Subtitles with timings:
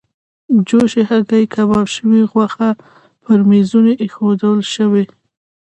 [0.67, 2.69] جوشې هګۍ، کباب شوې غوښه
[3.23, 5.03] پر میزونو ایښودل شوې.